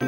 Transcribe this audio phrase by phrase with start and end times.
[0.00, 0.06] は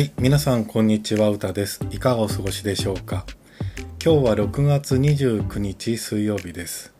[0.00, 1.80] い、皆さんこんにちは、うたです。
[1.90, 3.24] いかがお過ごしでしょうか？
[4.04, 6.92] 今日は6月29日水曜日です。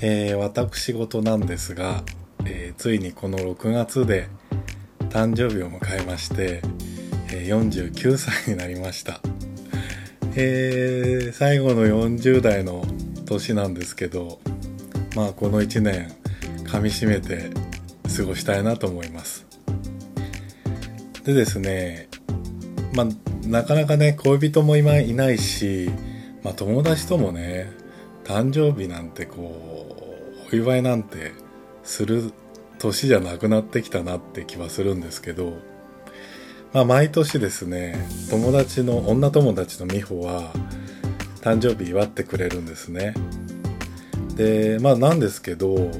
[0.00, 2.04] えー、私事なんですが、
[2.46, 4.28] えー、ついにこの6月で
[5.14, 6.60] 誕生日を迎えまして、
[7.32, 9.20] えー、49歳になりました。
[10.34, 12.84] えー、最後の40代の
[13.24, 14.40] 年なんですけど、
[15.14, 16.12] まあこの1年
[16.64, 17.50] 噛みしめて
[18.16, 19.46] 過ごしたいなと思います。
[21.22, 22.08] でですね、
[22.92, 23.06] まあ、
[23.46, 25.90] なかなかね、恋人も今いないし、
[26.42, 27.70] まあ、友達ともね、
[28.24, 29.96] 誕生日なんてこ
[30.50, 31.34] う、お祝いなんて
[31.84, 32.32] する
[32.88, 35.54] 年じゃなくなってきたなって気はするんですけど、
[36.72, 40.52] まあ、毎年ですね、友達の、女友達の美穂は、
[41.40, 43.14] 誕生日祝ってくれるんですね。
[44.36, 45.90] で、まあなんですけど、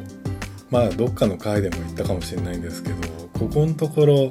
[0.71, 2.97] まあどっかの回でも言ったかもしれないんですけど、
[3.39, 4.31] ここのところ、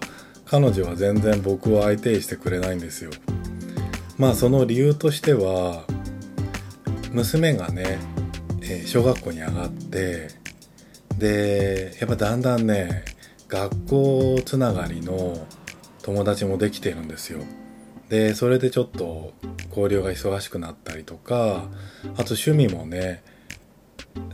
[0.54, 3.09] 彼女は全然僕を相手にしてくれないんですよ
[4.18, 5.84] まあその理由としては
[7.12, 7.98] 娘がね、
[8.62, 10.28] えー、小学校に上がって
[11.17, 13.03] でやっぱだんだんね
[13.47, 15.45] 学校つながりの
[16.02, 17.39] 友達もできてるんですよ。
[18.09, 19.34] でそれでちょっと
[19.69, 21.67] 交流が忙しくなったりとか
[22.16, 23.23] あと趣味もね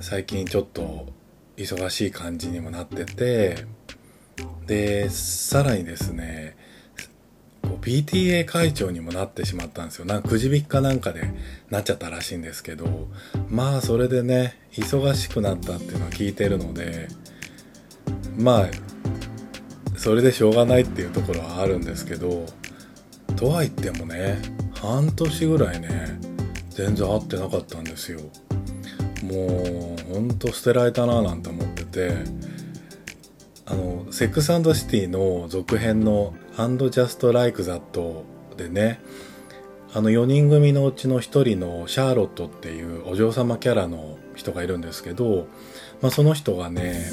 [0.02, 1.08] 最近ちょっと
[1.56, 3.66] 忙しい感じにもなってて
[4.66, 6.58] でさらにですね
[7.62, 10.06] PTA 会長にもなってしまったんですよ。
[10.06, 11.34] なんかくじ引きかなんかで
[11.70, 13.08] なっちゃったらしいんですけど
[13.50, 17.08] まあそれでね忙しくなったっていうのは聞いてるので
[18.38, 18.70] まあ
[19.98, 22.46] それでしょうがないっていうところはあるんですけど
[23.36, 24.38] とは言ってもね
[24.76, 26.20] 半年ぐらいね
[26.70, 28.20] 全然会ってなかったんですよ。
[29.24, 32.14] もうほんと捨てられたななんて思ってて
[33.66, 37.82] あのセックスシティの続編の「And Just Like That」
[38.58, 39.00] でね
[39.94, 41.22] あの4人組のうちの1
[41.56, 45.48] 人のシャーロットっていうお嬢様キャラの人がいるんですけど、
[46.02, 47.06] まあ、その人がね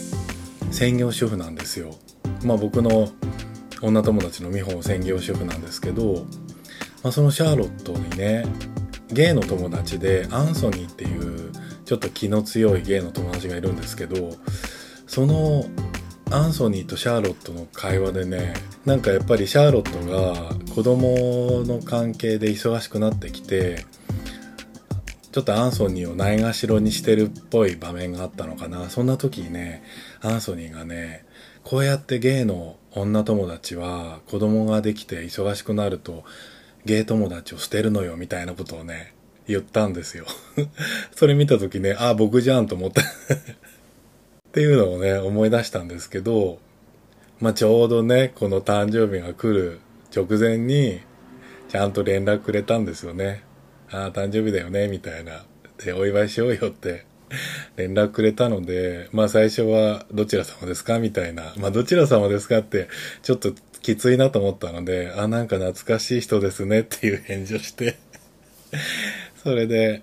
[0.71, 1.95] 専業主婦なんですよ。
[2.45, 3.09] まあ、僕の
[3.81, 6.27] 女友達の美穂も専業主婦なんですけど、
[7.03, 8.45] まあ、そのシャーロットにね
[9.09, 11.51] ゲイの友達でアンソニーっていう
[11.85, 14.35] ちょっと気の強いゲイの友達がいるんですけど
[15.07, 15.65] その
[16.37, 18.53] アンソニーとシャーロットの会話でね
[18.85, 23.87] なんかやっぱりシャーロットが子供の関係で忙しくなってきて
[25.33, 28.91] ちょっとアンソニーをないがしろにしてるっぽい場面があったのかな。
[28.91, 29.83] そんな時にね
[30.21, 31.25] アンソニーがね
[31.65, 36.25] こうやってゲイの女友達は子供ができて忙しくなると
[36.85, 39.15] ゲイ友達を捨てるのよみたいなことをね
[39.49, 40.27] 言ったんですよ。
[41.17, 43.01] それ見た時ねあ僕じゃんと思った
[44.57, 46.59] っていうのをね、思い出したんですけど、
[47.41, 49.81] まあ、ちょうどね、この誕生日が来る
[50.17, 51.03] 直前に、
[51.69, 53.43] ちゃんと連絡くれたんですよね。
[53.91, 55.45] ああ、誕生日だよね、みたいな。
[55.85, 57.05] で、お祝いしようよって
[57.77, 61.01] 連絡くれたので、まあ最初はどちら様ですか？
[61.01, 61.53] みたいな。
[61.59, 62.89] まあどちら様ですかって
[63.21, 63.53] ちょっと
[63.83, 67.99] きついなと思ったので、あ、なんか懐かしい人ですねっていう返事をして
[69.37, 70.01] それで、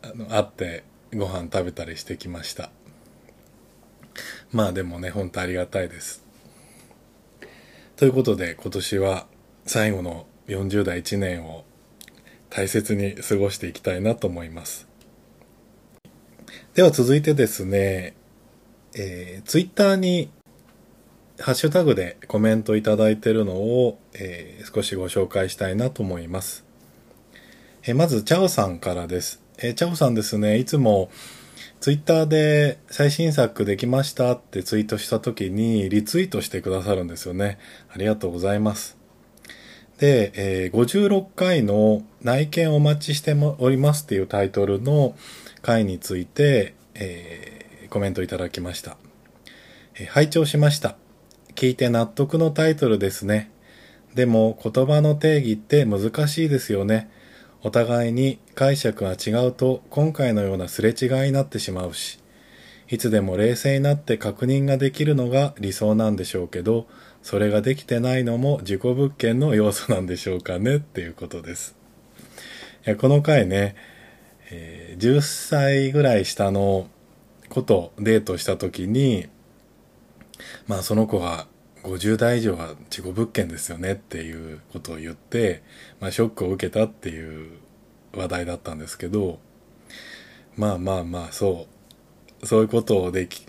[0.00, 2.70] あの、会ってご飯食べたりしてきました。
[4.52, 6.24] まあでもね、ほんとありがたいです。
[7.96, 9.26] ということで今年は
[9.64, 11.64] 最後の40代1年を
[12.50, 14.88] 大切に過ごしていきたいなと思います。
[16.74, 18.14] では続いてですね、
[18.94, 20.30] えー、ツイッターに
[21.38, 26.64] ハッシュタグでコメントいただいているのを、えー、少しご紹介したいなと思います。
[27.84, 29.42] えー、まず、チャオさんからです。
[29.58, 31.10] えー、チャオさんですね、いつも
[31.82, 37.58] ツイッターで最新作できましたってツイートした時にリツイートしてくださるんですよね。
[37.92, 38.96] ありがとうございます。
[39.98, 45.16] で、えー、56回の内見お待ちしておりますっていうタイトルの
[45.60, 48.96] 回について、えー、コメントいただきました、
[49.96, 50.94] えー、拝聴しました。
[51.56, 53.50] 聞いて納得のタイトルですね。
[54.14, 57.10] でも言葉の定義って難しいですよね。
[57.64, 62.18] お互いに解釈が違うと今回のようなすれ違いになってしまうし、
[62.88, 66.86] いつでも冷静になって確認ができるのが理想なんでしょうけど、
[67.22, 71.76] それができてないのも自己物件の要素なんでしょうかねっていうことです。
[72.84, 73.76] いやこの回ね、
[74.50, 76.88] えー、10歳ぐらい下の
[77.48, 79.28] 子とデートした時に、
[80.66, 81.46] まあその子が
[81.82, 85.62] 50代以上は事故物件ですよねっていうことを言って、
[86.00, 87.50] まあ、ショックを受けたっていう
[88.14, 89.38] 話題だったんですけど、
[90.56, 91.66] まあまあまあ、そ
[92.42, 92.46] う。
[92.46, 93.46] そういうことをでき、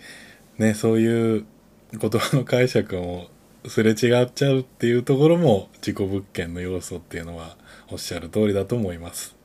[0.58, 1.46] ね、そういう
[1.92, 3.28] 言葉の解釈も
[3.66, 7.56] すれ違っちゃうっていうところも事故物件の要素っていうのは
[7.90, 9.36] おっしゃる通りだと思います。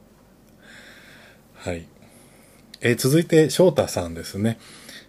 [1.56, 1.88] はい。
[2.82, 4.60] えー、続いて翔太さんですね。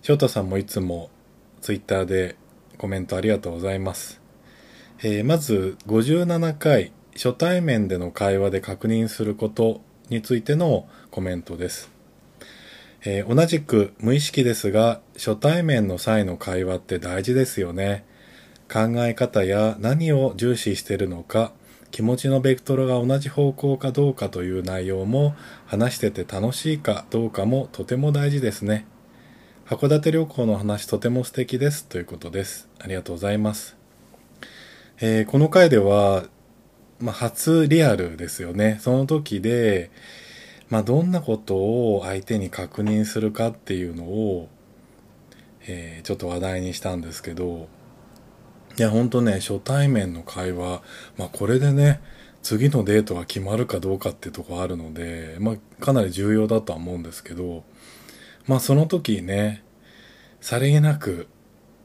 [0.03, 1.11] 翔太さんもいつも
[1.61, 2.37] ツイッターで
[2.81, 4.23] コメントありがとうございます。
[5.03, 11.91] えー、まず57回初対面での会話で確認することについてのコメントです。
[13.05, 18.07] えー、同じく無意識ですが初対面の際の会話って大事ですよね。
[18.73, 21.53] 考え方や何を重視してるのか
[21.91, 25.35] 気持ちのベクトルが同じ方向かどうかという内容も
[25.67, 28.87] 話してて楽しいかどうかもとても大事ですね。
[29.71, 32.69] 函館旅行の話とても素敵ですということです。
[32.81, 33.77] ありがとうございます。
[35.01, 36.25] えー、この回では、
[36.99, 38.79] まあ、初リアルですよね。
[38.81, 39.93] その時で、
[40.71, 44.49] まあ、どんなことを相手に確認するかっていうのを、
[45.69, 47.69] えー、ちょっと話題にしたんですけど、
[48.77, 50.83] いや、ほんとね、初対面の会話、
[51.17, 52.01] まあ、これでね、
[52.43, 57.63] 次のデートが決まるかどうかってとこあるので、まあ、かなり重要だとは思うんですけど、
[58.51, 59.63] まあその時ね、
[60.41, 61.29] さりげなく、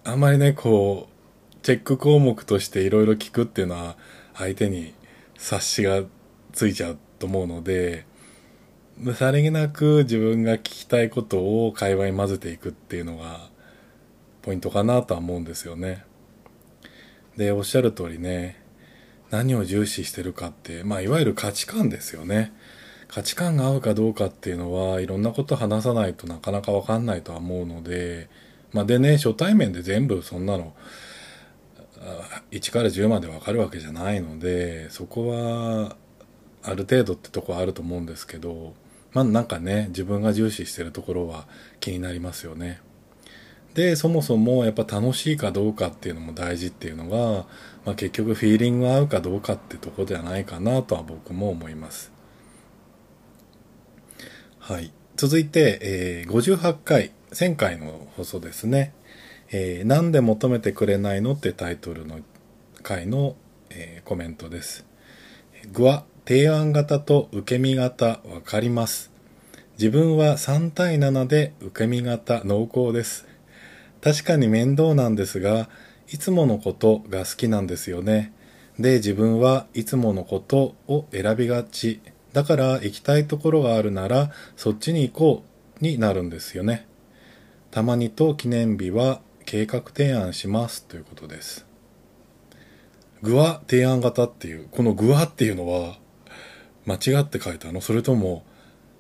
[0.04, 3.98] あんまりね、こう、チェック項目としていろいろ聞くっていうのは、
[4.34, 4.96] 相手に
[5.38, 6.02] 察しが
[6.54, 8.08] ついちゃうと思うので、
[9.14, 13.52] さりげなく自分が聞きたいことを会話に混ぜていくっていうのが、
[14.42, 16.04] ポイントかなとは思うんですよね。
[17.38, 18.60] で、おっしゃる通りね、
[19.30, 22.54] 何を重視してるかって、まあ、いわゆる価値観ですよね。
[23.08, 28.30] 価値観が合うかどうかっていうのはいろんなこと話さないとなかなかわかんないとは思うので、
[28.74, 30.74] まあ、でね、初対面で全部そんなの、
[32.52, 35.96] 1から10までわかるわけじゃないので、そこは、
[36.62, 38.74] ある程度ってとこはあると思うんですけど、
[39.14, 41.48] まあなんかね、自分が重視してるところは
[41.80, 42.82] 気になりますよね。
[43.76, 47.46] で、そもそもやっぱ楽しいかどうかっていうのも大事っていうのが、
[47.86, 52.15] まあ結局フィーリングが合うかどうかってとこではないかなとは僕も思います。
[54.68, 54.92] はい。
[55.16, 58.96] 続いて、えー、58回、1000回の放送ですね。
[59.52, 62.22] えー、なんで求めてくれないのってタイトルの
[62.82, 63.36] 回の、
[63.70, 64.84] えー、コメントです。
[65.72, 69.12] 具は提案型と受け身型わかります。
[69.78, 73.28] 自分は3対7で受け身型濃厚です。
[74.02, 75.70] 確かに面倒なんですが、
[76.12, 78.34] いつものことが好きなんですよね。
[78.80, 82.02] で、自分はいつものことを選びがち
[82.36, 85.44] だから行きたいところがあるならそっちに行こ
[85.80, 86.86] うになるんですよね。
[87.72, 91.66] たまにと記念日は計画提案しますということです。
[93.22, 95.98] 具は提案型っていう、この具はっていうのは
[96.86, 97.80] 間違って書いたの？
[97.80, 98.44] それとも、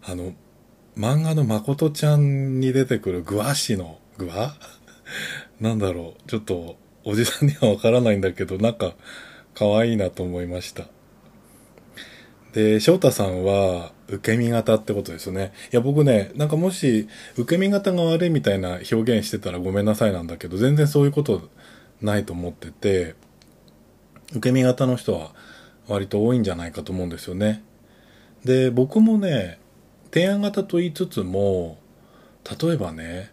[0.02, 0.32] あの、
[0.98, 4.56] 漫画の誠ちゃんに出てくるグワ氏のグワ
[5.60, 6.30] なんだろう。
[6.30, 8.96] ちょっと、おじさんにはわからないんだけど、なんか、
[9.54, 10.88] 可愛いなと思いました。
[12.56, 15.52] で、翔太さんは、受け身型ってことですよね。
[15.74, 21.50] いや、僕ね、なんかもし、受け身型が悪いみたいな表現してたらごめんなさいなんだけど、全然そういうこと
[22.02, 23.16] ないと思ってて、
[24.32, 25.34] 受け身型の人は
[25.90, 27.62] 割と多いんじゃないかと思うんですよね。
[28.46, 29.60] で、僕もね、
[30.14, 31.78] 提案型と言いつつも、
[32.62, 33.32] 例えばね、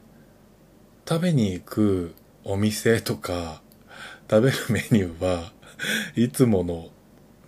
[1.09, 3.63] 食べに行くお店とか、
[4.29, 5.53] 食べるメニューは
[6.17, 6.89] いつもの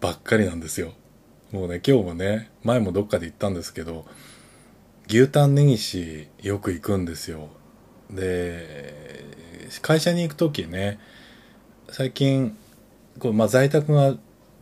[0.01, 0.93] ばっかりなんですよ。
[1.55, 4.07] もうね、今日もね、前もどっかで行ったんですけど、
[5.07, 7.49] 牛タンネギシよく行くんですよ。
[8.11, 9.25] で、
[9.81, 10.99] 会社に行く時ね、
[11.91, 12.57] 最近、
[13.21, 14.17] こうまあ、在宅が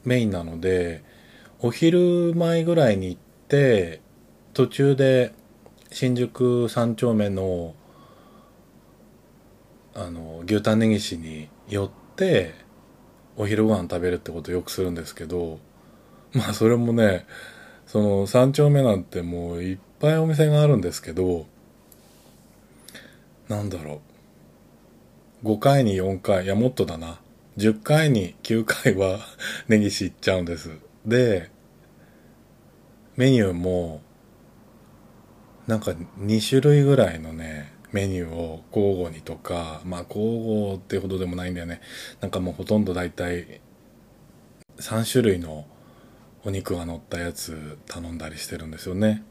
[0.04, 1.02] メインなので、
[1.60, 4.02] お昼前ぐらいに行って、
[4.52, 5.32] 途中で
[5.92, 7.74] 新宿三丁目の、
[9.94, 12.54] あの、牛タンネギシに寄って、
[13.38, 15.58] お昼ご飯食べるってことをよくするんですけど、
[16.34, 17.26] まあそれもね、
[17.86, 21.46] その三丁目なんてもういっぱいお店があるんですけど、
[23.48, 24.00] なんだろ
[25.44, 25.46] う。
[25.46, 27.20] 5回に4回、いやもっとだな。
[27.58, 29.20] 10回に9回は
[29.68, 30.70] ネギシ行っちゃうんです。
[31.04, 31.50] で、
[33.16, 34.00] メニューも、
[35.66, 41.82] なんか2種類ぐらいのね、メニューを交互にとか、まあ交互ってほどでもないんだよね。
[42.22, 43.60] なんかもうほとんどだいたい
[44.78, 45.66] 3種類の
[46.44, 49.22] お肉が乗ったやつ頼んだりしてるんですよね。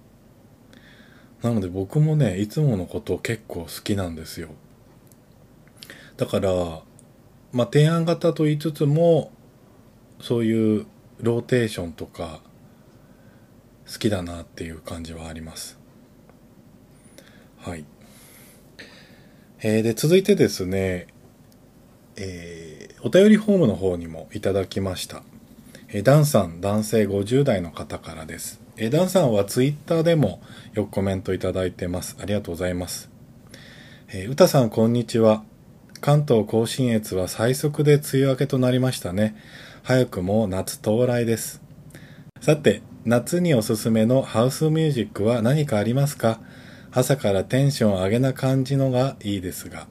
[1.41, 4.49] なので僕もね、いつものこと結構好きなんですよ。
[6.17, 6.81] だから、
[7.51, 9.31] まあ、提案型と言いつつも
[10.19, 10.85] そういう
[11.19, 12.41] ローテーションとか
[13.91, 15.79] 好きだなっていう感じはあります
[17.57, 17.85] はい
[19.63, 21.07] えー、で続いてですね
[22.17, 25.23] えー、お便りフォームの方にもいただきました
[25.93, 28.62] えダンさん男性50代の方からです。
[28.77, 30.41] えダンさんはツイッターでも
[30.74, 32.15] よくコメントいただいてます。
[32.21, 33.10] ありがとうございます。
[34.07, 35.43] えー、うたさんこんにちは。
[36.00, 39.36] 関東甲信越は最速で梅雨明けとなりましたね。
[39.83, 41.62] 早くも夏到来です。
[42.39, 46.39] さて夏におすすめのハウスミュージックは何かありますか？
[46.93, 49.88] 朝からテンション上げな感じのがいいですが。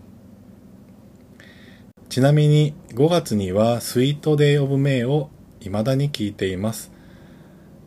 [2.09, 5.28] ちなみに5月にはスイートデイオブメイを
[5.61, 6.90] 未だに聞いています。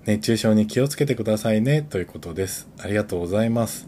[0.06, 1.82] 熱中症に気をつけてくださいね。
[1.82, 2.68] ということです。
[2.80, 3.88] ありがとうございます。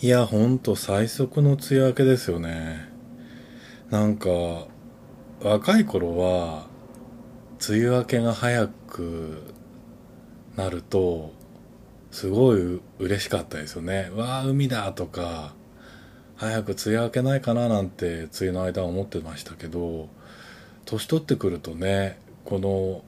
[0.00, 2.88] いやほんと最速の梅雨明けですよね。
[3.90, 4.28] なんか
[5.40, 6.66] 若い頃は
[7.68, 9.54] 梅雨明けが早く
[10.56, 11.32] なると
[12.10, 14.10] すごい嬉しかったですよね。
[14.14, 15.54] わあ海だとか
[16.36, 20.08] 早く梅雨明けないかななんて梅雨の間は思ってましたけど
[20.88, 23.02] 年取ってくるとねこの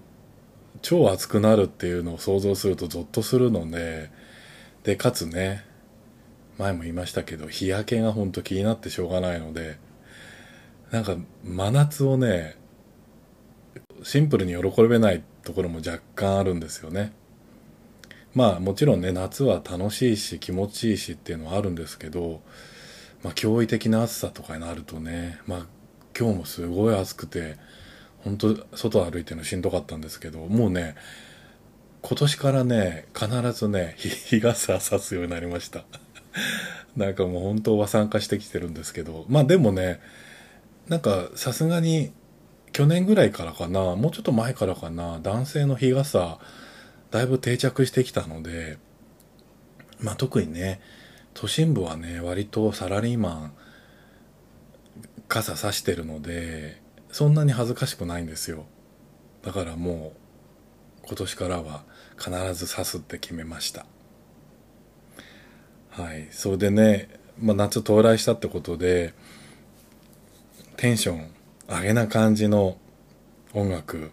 [0.82, 4.10] 超暑くなるっていうのを想像するとゾッとするので
[4.84, 5.64] でかつね
[6.58, 9.78] 前も言いましたけど日焼けがほんと気になってしょうがないので
[10.90, 12.56] なんか真夏をね
[14.02, 17.12] シンプルに喜べないところも若干あるんですよね。
[18.34, 22.42] まあもちろんね夏は楽しいし気持ちいいしっていうのはあるんですけど
[23.22, 25.79] まあ驚異的な暑さとかになるとねまあ
[26.20, 27.56] 今日もすごい暑くて
[28.24, 30.94] 本当外歩いてるのしんどかったんですけどもうね
[32.02, 35.84] 今年からね必ずね 日傘さすようになりました。
[36.94, 40.00] なんかもう本当は参加してきてるんですけどまあでもね
[40.88, 42.12] なんかさすがに
[42.72, 46.38] 去年ぐらいからかなもうちょっと前からかな男性の日傘
[47.10, 48.78] だいぶ定着してきたので
[50.00, 50.80] まあ特にね
[51.32, 53.52] 都心部はね割とサラリーマン
[55.30, 56.82] 傘さしてるので
[57.12, 58.66] そんなに恥ずかしくないんですよ。
[59.42, 60.12] だからも
[61.04, 61.84] う今年からは
[62.18, 63.86] 必ず刺すって決めました。
[65.90, 66.28] はい。
[66.32, 67.08] それでね、
[67.40, 69.14] まあ、夏到来したってことで
[70.76, 71.30] テンション
[71.68, 72.76] 上げな感じの
[73.54, 74.10] 音楽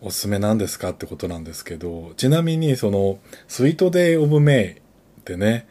[0.00, 4.70] おすすめなんですかってことなんですけどちなみにその「スイートデイ・オブ・メイ」
[5.20, 5.66] ってね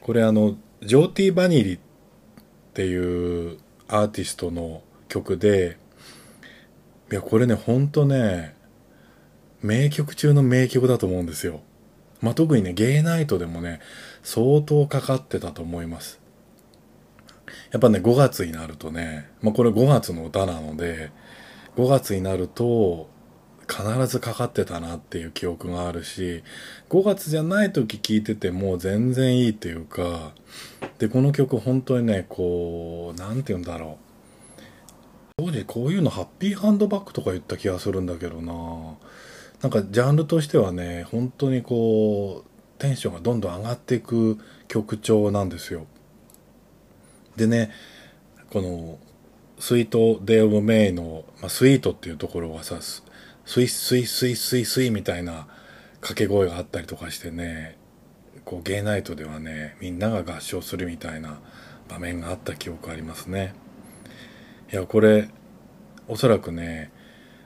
[0.00, 1.78] これあのジョーティー・バニリっ
[2.74, 3.58] ていう
[3.92, 5.76] アーティストの曲で
[7.10, 8.54] いやこれねほんとね
[9.60, 11.60] 名曲中の名曲だと思うんですよ。
[12.20, 13.80] まあ、特にねゲイナイトでもね
[14.22, 16.22] 相当かかってたと思います。
[17.70, 21.10] やっぱね、5月になるとね、まあこれ5月の歌なので、
[21.76, 23.08] 5月になると
[23.68, 26.42] 必ずかかってたなっていう記憶があるし、
[26.90, 30.32] 5月じゃない時聴いてても全然いいっていうか、
[30.98, 33.98] で、この曲本当にね、こう、なんて言うんだろ
[34.58, 34.62] う。
[35.38, 38.52] 当時こういうのハッピーハンドバッグとか言った気がするんだけどな
[39.62, 44.38] なんかジャンルとしてはね、本当にこう、テンションがどんどん上がっていく
[44.68, 45.86] 曲調なんですよ。
[47.36, 47.70] でね
[48.50, 48.98] この
[49.58, 52.78] Sweet Day of May の、まあ、 Sweet っていうところがさ
[53.44, 55.46] スイスイスイスイスイみたいな
[56.00, 57.76] 掛け声があったりとかしてね
[58.44, 61.40] こうゲイナイトではねみんなが合唱するみたいな
[61.88, 63.54] 場面があった記憶ありますね。
[64.72, 65.28] いやこれ
[66.08, 66.90] おそらくね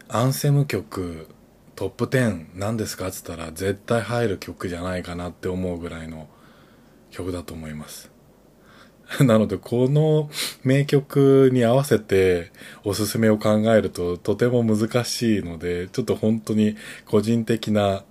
[0.08, 1.28] アンセム曲
[1.74, 6.28] トップ10何ですかっつったら絶対入る曲じゃないかなって思うぐらいの
[7.10, 8.15] 曲だと思います。
[9.20, 10.30] なので、この
[10.64, 12.50] 名曲に合わせて
[12.84, 18.04] おすすめを考えるととても難しいので、ちょっと本当に個人的な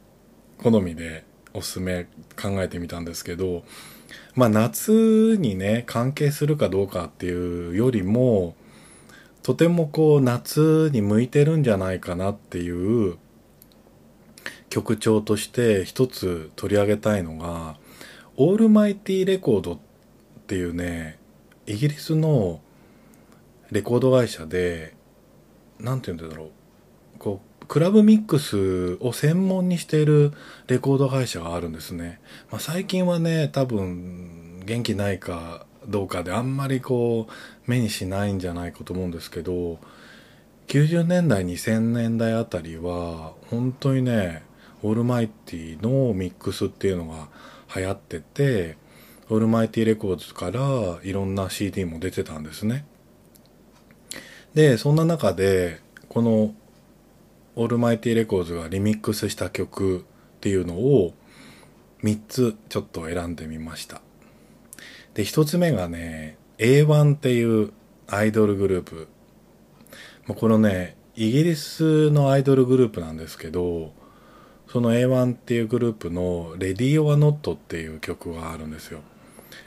[0.57, 2.05] 好みでおすすめ
[2.41, 3.63] 考えてみたんですけど、
[4.35, 8.55] まあ夏にね、関係するかどうかっていうよりも、
[9.43, 13.17] とてもこう夏に向いてるんじゃないかなっていう
[14.69, 17.77] 曲調として一つ取り上げたいのが、
[18.37, 19.77] オールマイティレコードっ
[20.45, 21.17] っていうね
[21.65, 22.61] イギリスの
[23.71, 24.93] レコード会社で
[25.79, 26.49] 何て言うんだろう
[27.17, 30.33] こうクラブミックスを専門にしている
[30.67, 32.21] レコード会社があるんですね、
[32.51, 37.31] まあ、最近はね多分元気ないかどうかであんまりこう
[37.65, 39.79] 目にしないんじゃないかと思うんですけど
[40.67, 44.43] 90年代2000年代あたりは本当にね
[44.83, 47.29] Almighty のミックスっていうのが
[47.75, 48.77] 流行ってて
[49.27, 52.85] Almighty レコードからいろんな CD も出てたんですね。
[54.53, 56.53] で、そんな中で、この、
[57.55, 60.01] Almighty Records がリミックスした曲っ
[60.41, 61.13] ていうのを
[62.03, 64.01] 3つちょっと選んでみました。
[65.13, 67.71] で、1つ目がね、A1 っていう
[68.07, 69.07] アイドルグループ。
[70.27, 73.93] もうこのね、イギリスのアイドルグループなんですけど、
[74.67, 78.99] その A1 っていうグループのレディオアノットっていう曲があるんですよ。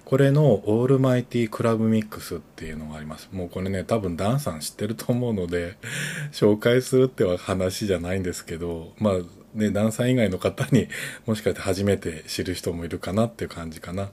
[0.04, 3.28] これのオールマイティクラブミックスっていうのがあります。
[3.33, 5.76] もうこれね、多分ダンさん知ってると思うので、
[6.33, 9.14] 紹介するっては話じゃないんですけど、まあ
[9.54, 10.88] ね、ダンさん以外の方に
[11.26, 14.11] もしかして初めて知る人もいるかなっていう感じかな。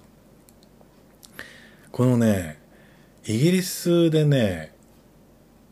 [1.92, 2.60] このね、
[3.26, 4.76] イギリスでね、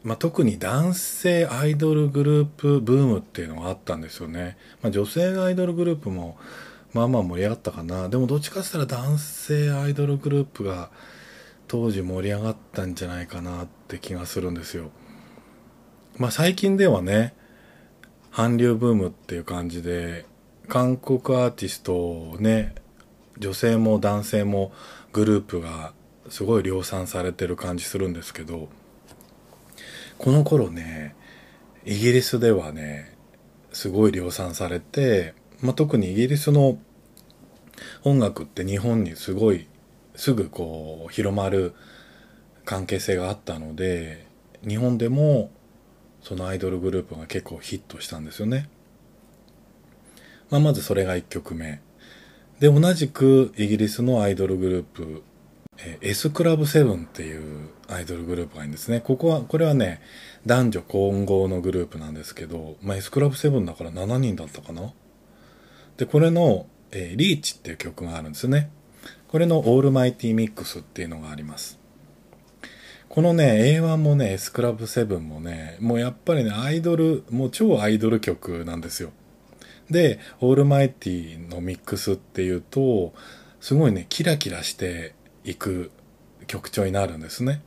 [0.03, 4.57] まあ、特に男性アイドルグループブームっていうのがあったんですよね。
[4.81, 6.37] まあ、女性アイドルグループも
[6.93, 8.07] まあまあ盛り上がったかな。
[8.09, 10.91] でもどっちかって言ったら男性アイドルグループが
[11.67, 14.91] 当時盛り上がったんじゃないかなって気がするんですよ。
[16.17, 17.33] まあ最近ではね、
[18.31, 20.25] 韓流ブームっていう感じで、
[20.67, 22.75] 韓国アーティストをね、
[23.39, 24.71] 女性も男性も
[25.11, 25.93] グループが
[26.29, 28.69] すごい量産されてる感じするんですけど、
[30.19, 31.15] この頃ね、
[31.85, 33.15] イギリスではね、
[33.71, 35.33] すごい量産されて、
[35.63, 36.77] まあ、特にイギリスの
[38.03, 39.67] 音楽って日本にすごい
[40.15, 41.73] すぐこう広まる
[42.65, 44.27] 関係性があったので
[44.67, 45.49] 日本でも
[46.21, 48.69] そのアイドルグループが結構ヒットしたんですよね。
[50.49, 51.81] まあ、まずそれが1曲目。
[52.59, 55.23] で、同じくイギリスのアイドルグループ、
[55.77, 59.01] え S クラブ7っていうアイドルグループがいるんですね。
[59.01, 60.01] ここは、これはね、
[60.45, 64.93] 男女混合のグループなんですけど、まあ、S クラブ7だから7人だったかな？
[65.97, 68.69] で、これの、えー、リーチっていう曲があるんですね。
[69.27, 71.79] これのオールマイティミックスっていうのがあります。
[73.09, 79.11] このね、A1 もね、S クラブ7もね、もうやっぱりね、アイドル、もう超アイドル曲なんですよ。
[79.89, 83.13] で、 Almighty のミックスっていうと、
[83.59, 85.91] すごいね、キラキラしていく
[86.47, 87.61] 曲調になるんですね。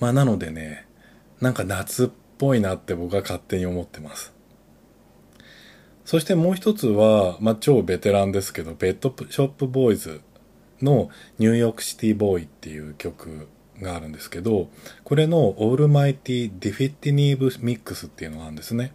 [0.00, 0.86] まあなのでね、
[1.40, 4.32] なんか夏っぽいなって僕は勝手に思ってます。
[6.08, 10.22] そしてもう一つは、まあ、超ベテランですけど、ペットショップボーイズ
[10.80, 13.46] の New York City Boy っていう曲
[13.82, 14.70] があるんですけど、
[15.04, 18.92] これの Almighty Definitive Mix っていうのがあるんですね。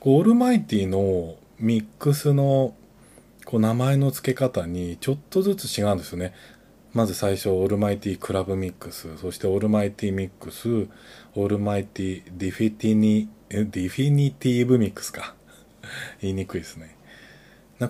[0.00, 2.74] Almighty のミックスの
[3.44, 6.34] こう名前の付け方にちょっとずつ違うんですよね。
[6.92, 10.88] まず最初、 Almighty Club Mix、そして Almighty Mix、
[11.36, 15.36] Almighty ディフィティニ、 Definitive Mix か。
[16.20, 16.96] 言いにくいですね。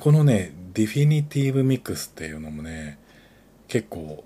[0.01, 2.99] このね、 Definitive Mix っていうのもね、
[3.69, 4.25] 結構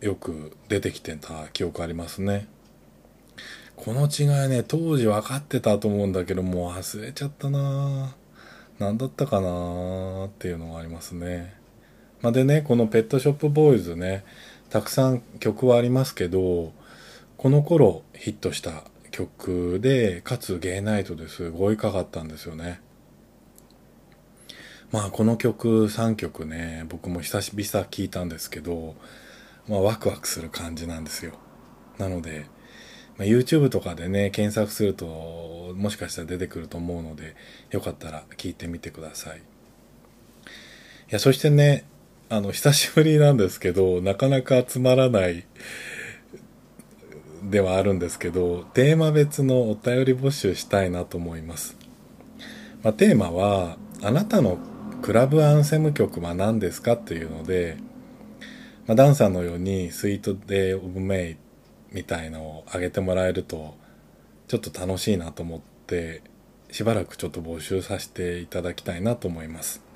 [0.00, 2.48] よく出てきてた記憶ありますね。
[3.76, 8.14] この違いね、当時分かってたと思うんだけど、もう忘れちゃったな
[8.78, 11.54] 何だったかなっていうのがありますね。
[12.22, 14.24] まあ、でね、このペットショップボーイズね、
[14.68, 16.72] たくさん曲はありますけど、
[17.36, 18.84] この頃ヒットした
[19.20, 22.80] 曲で、かつゲイナイトですごいかかったんですよね。
[24.90, 28.96] まあこの曲3曲ね、僕も久しぶり聞いたんですけど、
[29.68, 31.34] まあワクワクする感じなんですよ。
[31.98, 32.46] なので、
[33.18, 37.36] まあ、YouTube とかでね、検索するともしかしたら出てくると思うので、
[37.70, 39.38] よかったら聞いてみてください。
[39.38, 39.40] い
[41.10, 41.84] や、そしてね、
[42.30, 45.44] あの、久しぶりなんですけど、なかなか集まらない
[47.42, 51.76] ではあるんですけど、テーマ別のお便り募集したいなと思います。
[52.82, 54.58] まあ、テーマは、あなたの
[55.02, 57.76] クラブアンセム曲は何ですかっていうので、
[58.86, 61.36] まあ、ダンさんのようにスイートデイオブメイ
[61.92, 63.74] みたいのをあげてもらえると、
[64.48, 66.22] ちょっと楽しいなと思って、
[66.70, 69.89] しばらくちょっと募集させていただきたいなと思います。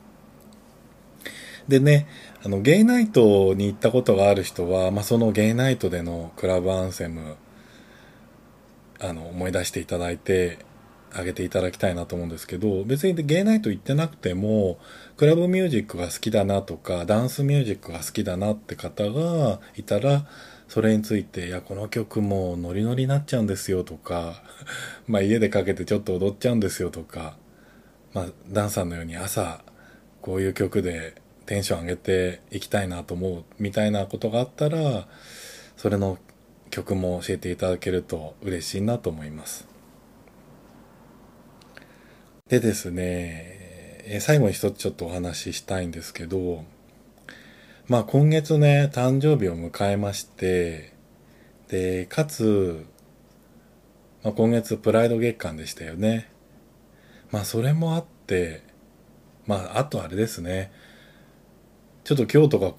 [1.69, 2.07] でね、
[2.45, 7.37] あの、ゲイナイトに行ったことがある人は、まあ、そのゲイナイトでのクラブアンセム、
[9.01, 10.59] あの、思い出していただいて、
[11.17, 14.79] あげていただきたいなと思うんですけど、別にゲイナイト行ってなくても、
[15.17, 20.27] クラブミュージックが好きだなとか、ダンスミュージックが好きだなって方がいたら、
[20.67, 24.43] それについて、いや、この曲もノリノリになっちゃうんですよとか、
[25.07, 27.37] まあ家でかけてちょっと踊っちゃうんですよとか、
[28.13, 29.65] まあダンサーのように朝、
[30.21, 31.15] こういう曲で
[31.47, 35.07] テンション上げていきたいなと思うみたいなことがあったら、
[35.77, 36.19] それの
[36.71, 39.69] 曲も教えていただけると嬉しいなと思います。
[42.49, 46.65] でですね、最後に一つちょっとお話ししたいんですけど、
[47.87, 50.93] まあ今月ね、誕生日を迎えまして、
[51.69, 52.85] で、かつ、
[54.23, 56.31] まあ、今月プライド月間でしたよね。
[57.31, 58.63] まあそれもあって、
[59.47, 60.73] まああとあれですね。
[62.05, 62.75] ちょっと今日とか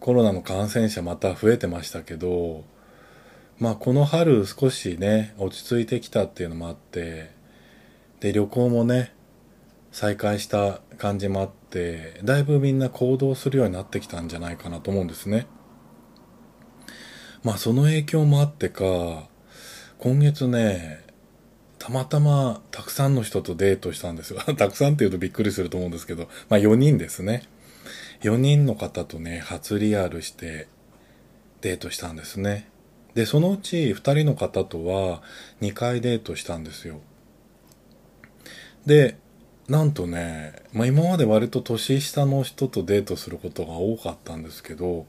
[0.00, 2.64] コロナの感染者また増えてましたけど、
[3.60, 7.30] まあこの春少しね、落ち着いてきたっていうのもあって、
[8.18, 9.14] で、旅行もね、
[9.92, 15.46] 再開した感じもあって、だいぶみんな行動するようになってきたんじゃないかなと思うんですね。
[17.44, 19.28] まあその影響もあってか、
[19.98, 21.04] 今月ね、
[21.78, 24.40] たまたまたくさんの人とデートしたんですよ。
[24.58, 27.44] たくさんって言うとびっくりすると思うんですけど、まあ4人ですね。
[28.22, 30.68] 4人の方とね、初リアルして
[31.60, 32.68] デートしたんですね。
[33.14, 35.22] で、そのうち2人の方とは
[35.60, 37.00] 2回デートしたんですよ。
[38.86, 39.16] で、
[39.68, 45.06] なんとね、まあ、今まで割と年下の人とデートすることが多かったんですけど、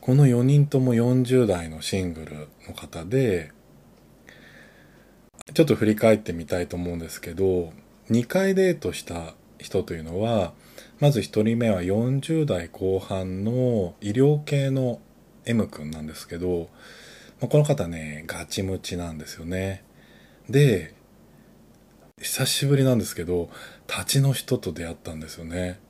[0.00, 3.52] この4人とも40代のシングルの方で、
[5.54, 7.72] ちょっと振り返ってみたいと思うんですけど、
[8.10, 10.52] 2回デートした人というのは、
[11.00, 15.00] まず1人目は40代後半の医療系の
[15.46, 16.68] M 君なんですけど、
[17.40, 19.82] まあ、この方ね、ガチムチなんですよね。
[20.50, 20.94] で、
[22.20, 23.48] 久しぶりなんですけど、
[23.88, 25.80] 立ちの人と出会ったんですよね。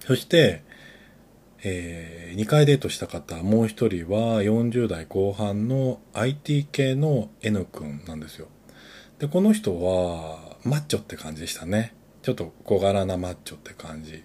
[0.00, 0.64] そして、
[1.62, 8.48] えー、2回デートした方、もう1人は40代後半の IT 系の N 君なんですよ。
[9.18, 11.97] で、この人はマッチョって感じでしたね。
[12.28, 14.22] ちょっと小柄なマッチョって感じ。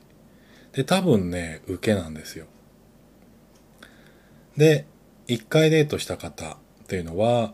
[0.74, 2.48] で、多分ね、受けなんですよ。
[4.58, 4.86] で、
[5.28, 7.54] 1回デートした方っていうのは、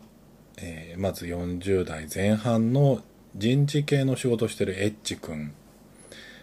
[0.56, 3.00] えー、まず40代前半の
[3.36, 5.52] 人事系の仕事してるエッチ君。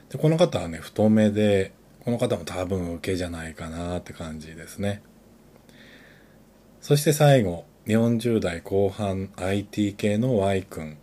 [0.09, 1.73] で、この方はね、太めで、
[2.05, 5.01] この方も多分受けじゃないかなって感じですね。
[6.79, 10.97] そして最後、40代後半 IT 系の Y 君。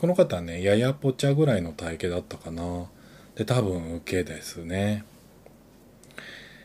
[0.00, 2.86] この方はね、ややぽちゃぐらいの体型だったかな。
[3.34, 5.04] で、多分受けですね。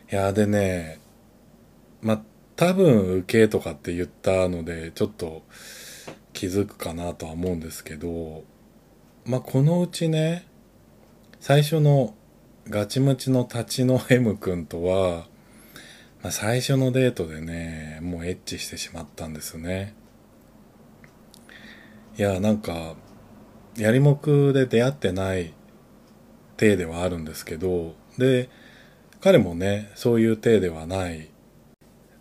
[0.09, 1.01] いや、でね、
[2.01, 2.23] ま、
[2.55, 5.43] 多分受けとかって言ったので、ちょっと
[6.31, 8.45] 気づくかなとは思うんですけど、
[9.25, 10.47] まあ、このうちね、
[11.41, 12.15] 最初の
[12.69, 15.27] ガチムチの立ちの M 君とは、
[16.23, 19.93] まあ、最初のデートでね、もうエッチしてしまったんですね。
[22.17, 22.95] いや、なんか、
[23.77, 25.53] やりもくで出会ってない
[26.57, 28.49] 体ではあるんですけど、で、
[29.21, 31.29] 彼もね、そういう体ではない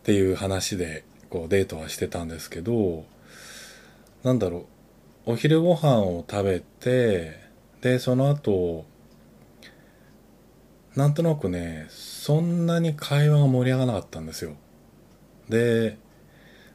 [0.05, 3.07] っていう話でこうデートはしてたんですけど
[4.23, 4.67] なんだろ
[5.27, 7.41] うお昼ご飯を食べて
[7.81, 8.85] でその後
[10.95, 14.53] なんとなくねそんなに会話が盛り上がらなかったんですよ。
[15.49, 15.97] で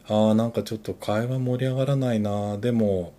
[0.07, 3.13] ああなんかちょっと会話盛り上がらないなでも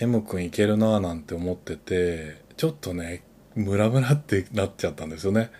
[0.00, 3.22] M 君いけるななんて思っててちょっとね
[3.56, 5.50] ムラムラってなっちゃったんですよね。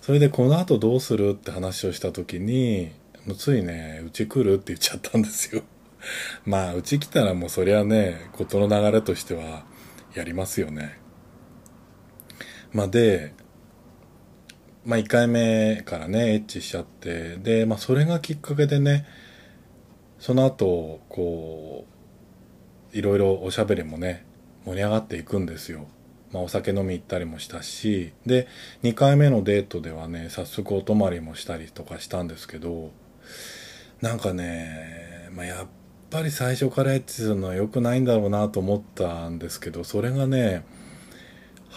[0.00, 2.92] それでこの後どうするって話をした時に
[3.26, 5.62] もうついねうち来るって言っちゃったんですよ。
[6.46, 9.64] まあうち来たらもうそりゃね事の流れとしては
[10.14, 10.98] やりますよね。
[12.72, 13.34] まあで
[14.84, 19.06] まあ1回目からねエッチしちゃってでまあそれがきっかけでね
[20.20, 21.91] その後こう
[22.92, 24.24] いろいろおしゃべりもね
[24.64, 25.86] 盛り上がっていくんですよ
[26.32, 28.48] まあ、お酒飲み行ったりもしたしで
[28.82, 32.90] 2回目のデートではね早速お泊まりもしたりとかしたんですけど
[34.00, 35.66] なんかね、まあ、やっ
[36.10, 40.64] ぱり最初からエッチするのは良くないんだろうなと思ったんですけどそれがね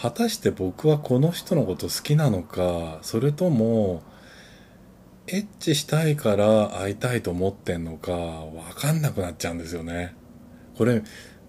[0.00, 4.02] 果たして僕はこの人のこと好きなのかそれとも
[5.26, 10.14] エッチしたいから会いたいと思ってんのか分かんなくなっちゃうんですよね。
[10.76, 11.02] これ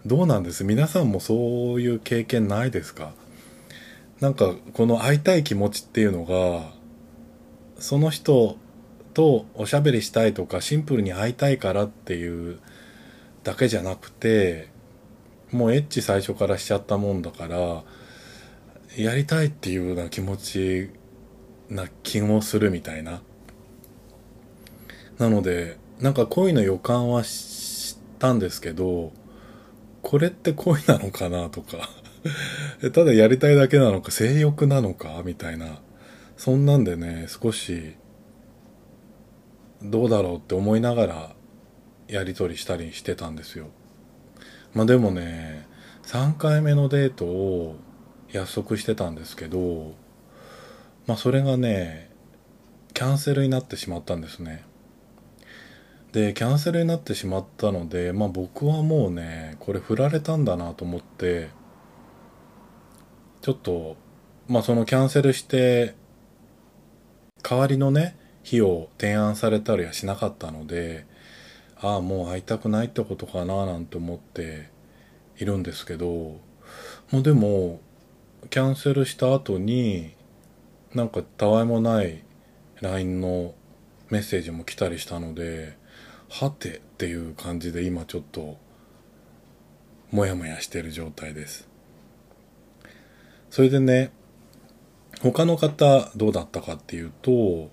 [0.06, 0.64] どうなんです？
[0.64, 3.14] 皆さんもそういう経験ないですか？
[4.20, 6.72] なんかこの会いたい気持ちっていうのが
[7.78, 8.58] その人
[9.14, 12.60] とおしゃべりしたいとかシンプルに会いたいからっていう
[13.44, 14.70] だけじゃなくて
[15.52, 17.84] もうエッチ最初からしちゃったもんだから
[18.96, 20.90] やりたいっていうような気持ち
[21.70, 23.22] な気もするみたいな。
[25.20, 29.12] なのでなんか恋の予感はしたんですけど
[30.02, 31.90] これって恋なのかなとか。
[32.94, 35.80] ただやりたいだけなのか性欲なのかみたいな。
[36.36, 37.96] そんなんでね少し
[39.82, 41.36] どうだろうって思いながら
[42.08, 43.68] やり取りしたりしてたんですよ。
[44.74, 45.68] まあでもね
[46.04, 47.76] 3回目のデートを
[48.32, 49.96] 約束してたんですけど
[51.06, 52.12] まあそれがね
[52.94, 54.64] キャンセルになってしまったんですね。
[56.18, 61.50] でキャンセルになってしまったのでまあ僕はもうねこれ振られたんだなと思って
[63.42, 63.98] ちょっと
[64.48, 65.94] まあそのキャンセルして
[67.44, 71.06] 代わりのね日を提案されたりはしなかったので
[71.80, 74.72] ああもう会いたくないってことかななんて思って
[75.38, 76.40] いるんですけども
[77.14, 77.80] うでも
[78.50, 80.16] キャンセルした後に
[80.96, 82.24] なんかたわいもない
[82.82, 83.54] LINE の
[84.10, 85.78] メッセージも来たりしたので
[86.30, 88.58] はてっていう感じで今ちょっと
[90.12, 91.68] モヤモヤしてる状態です。
[93.50, 94.12] それでね
[95.22, 97.72] 他の方どうだったかっていうと、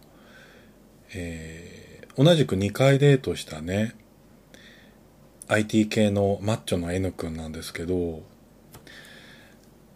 [1.15, 3.95] えー、同じく2回デートしたね
[5.49, 8.23] IT 系のマッチョの N 君なんですけど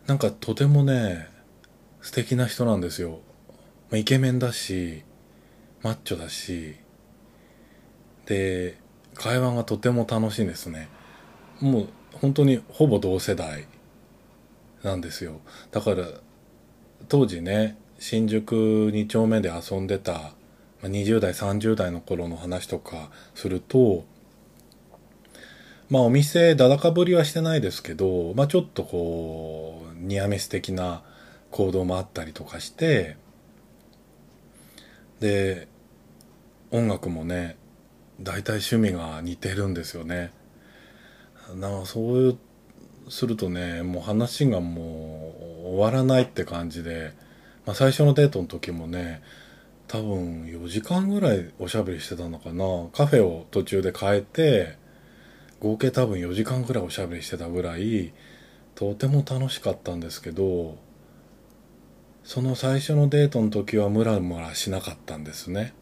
[0.06, 1.28] なんかとてもね
[2.02, 3.20] 素敵な人なんですよ、
[3.90, 5.04] まあ、イケメンだし
[5.82, 6.76] マッチョだし
[8.28, 8.78] で
[9.14, 10.88] 会話がとても楽しいですね。
[11.60, 13.66] もう本当にほぼ同世代
[14.82, 15.40] なんですよ。
[15.70, 16.06] だから
[17.08, 18.54] 当時ね新宿
[18.90, 20.32] 2丁目で遊んでた
[20.82, 24.04] 20代30代の頃の話とかすると
[25.90, 31.02] まあお店だだかぶりはしてないですけど、まあちょっとこう、ニアメス的な
[31.50, 33.16] 行動もあったりとかして、
[35.20, 35.66] で、
[36.70, 37.56] 音楽もね、
[38.20, 40.32] 大体趣味が似てるんですよね。
[41.54, 42.38] なそういう、
[43.10, 47.14] するとね、もう話がもう終わらないって感じで、
[47.64, 49.22] まあ最初のデートの時もね、
[49.86, 52.64] 多分4時間ぐらいおしゃべりしてたのかな。
[52.92, 54.76] カフェを途中で変えて、
[55.60, 58.12] 合計多分4時間ぐらいおしゃべりしてたぐらい、
[58.74, 60.76] とても楽しかったんですけど、
[62.22, 65.72] その最初のデートの時はムラムラしなかったんですね。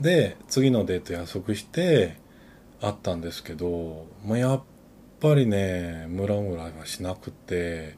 [0.00, 2.16] で次のデート約束して
[2.80, 4.62] 会ったんですけど、まあ、やっ
[5.20, 7.96] ぱりねムラムラはしなくて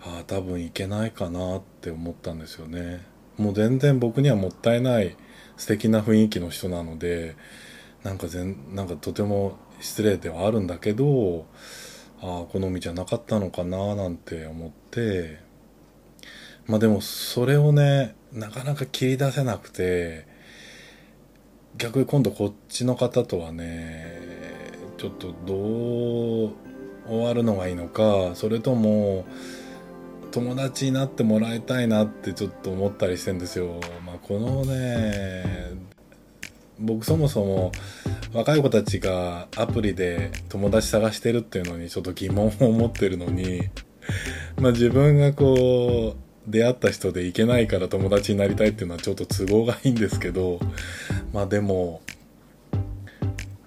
[0.00, 3.04] ああ多分いけないかなって思ったんですよね。
[3.36, 5.16] もう全然僕にはもったいない
[5.56, 7.34] 素敵な雰囲気の人なので
[8.04, 11.46] なんか全なんかとても失礼ではあるんだけど
[12.22, 15.42] ああ好みじゃなかったのかななんて思って。
[16.66, 20.26] まあでもそれをねなかなか切り出せなくて
[21.76, 24.20] 逆に今度こっちの方とはね
[24.96, 26.52] ちょっとどう
[27.06, 29.24] 終わるのがいいのかそれとも
[30.30, 33.78] 友達になってもらいたいなってちょっと思ったりしてんですよ。
[34.04, 35.44] まあ、このね
[36.80, 37.72] 僕そもそも
[38.32, 43.62] 若い子たちがアプリで友達探してるっていうのにちょっと疑問を持ってるのに
[44.60, 50.60] まあ自分がこう出会った人で行けないから友達になりたいっていうのはちょっと都合がいいんですけど
[51.32, 52.02] まあでも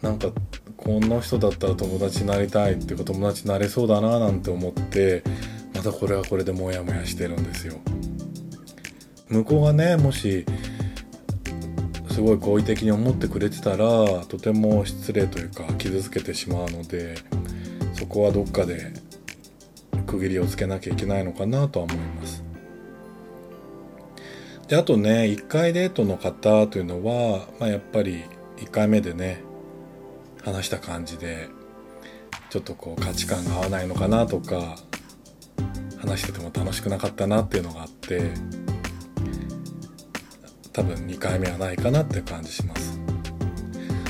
[0.01, 0.29] なんか
[0.77, 5.23] この人だったら友達になりたいっていうか友達になれそうだななんて思って
[5.75, 7.75] またこれはこれでモヤモヤしてるんですよ。
[9.29, 10.45] 向こうがねもし
[12.11, 13.77] すごい好意的に思ってくれてたら
[14.27, 17.15] とても失礼というか傷つけてしまうので
[17.93, 18.93] そこはどっかで
[20.05, 22.46] 区切りをつけなきゃいけないのかなとは思います。
[24.67, 28.23] であとね1回デートの方というのは、まあ、やっぱり
[28.57, 29.41] 1回目でね
[30.43, 31.49] 話した感じで
[32.49, 34.75] ちょっとこう価値観が合わないのかなとか
[35.99, 38.31] 話してても楽しくなかったなっていうのがあって
[40.73, 42.99] 多分2回目はないかなって感じします。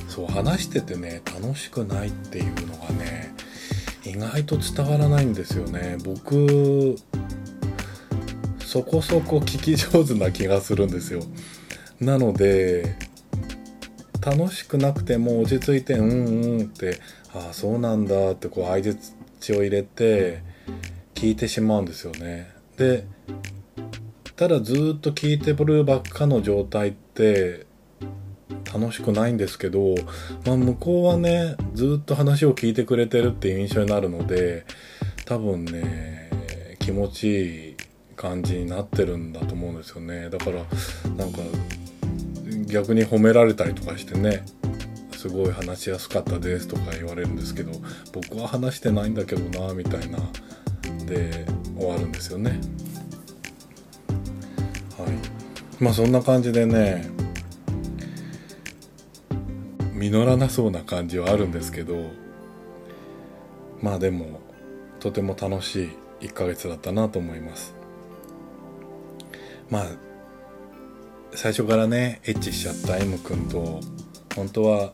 [0.08, 3.34] そう話しててね楽しくないっていうのがね
[4.04, 5.98] 意外と伝わらないんですよね。
[6.04, 6.96] 僕
[8.68, 11.22] そこそこ聞き上手な気がするんですよ。
[12.02, 12.98] なので
[14.20, 17.00] 楽しくなくても落ち着いてうんうんって
[17.34, 18.98] ああそうなんだってこう相づ
[19.40, 20.44] ちを入れて
[21.16, 22.52] 聞いてしまうんですよね。
[22.76, 23.06] で
[24.36, 27.66] ただずっと聞いてるばっかの状態って
[28.66, 29.96] 楽しくないんですけど、
[30.46, 34.66] まあ、向こうはねずっと話を聞いてくれてるっていう印象になるので
[35.24, 37.67] 多分ね気持ちいい
[38.18, 40.30] 感じになってるんだと思うんですよね。
[40.30, 40.64] だから
[41.16, 41.40] なんか
[42.66, 44.44] 逆に褒められたりとかしてね
[45.16, 47.72] すごい話しやすかったですとか言われるんですけど
[48.12, 50.18] 僕は話してないんだけどなみたいな
[51.06, 51.46] で
[51.78, 52.60] 終わるんですよね。
[54.98, 55.84] はい。
[55.84, 57.10] まあそんな感じでね
[59.94, 62.10] 実らなそうな感じはあるんですけど
[63.82, 64.42] まあでも
[65.00, 65.90] とても楽しい
[66.28, 67.77] 1ヶ月だったなと思います。
[69.70, 69.86] まあ
[71.34, 73.80] 最初からねエッチしちゃった M 君と
[74.36, 74.92] 本当は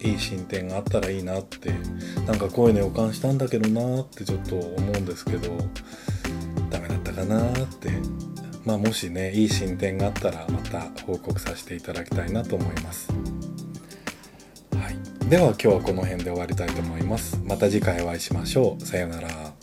[0.00, 1.70] いい進展があったらいいなって
[2.26, 5.50] なんかこういうの予感したんだけどなってちょっと思うんですけど
[6.70, 7.90] ダメだったかなって
[8.64, 13.08] まあもしねいい進展があったらまた報告させていただきたいなと思います。
[14.74, 17.40] はい、では今日はこの辺で終わりたいと思います。
[17.44, 18.84] また次回お会いしましょう。
[18.84, 19.57] さようなら。